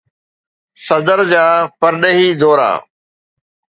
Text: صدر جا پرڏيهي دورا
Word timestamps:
صدر 0.85 1.19
جا 1.31 1.45
پرڏيهي 1.79 2.29
دورا 2.41 2.71